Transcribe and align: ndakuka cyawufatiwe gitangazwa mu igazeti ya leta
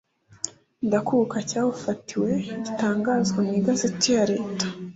ndakuka 0.87 1.37
cyawufatiwe 1.49 2.31
gitangazwa 2.65 3.39
mu 3.45 3.51
igazeti 3.59 4.09
ya 4.15 4.23
leta 4.31 4.65